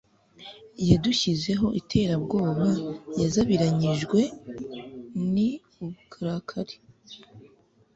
Yadushyizeho 0.89 1.67
iterabwoba 1.81 2.67
yazabiranyijwe 3.21 4.19
n 5.31 5.33
uburakari 5.85 6.75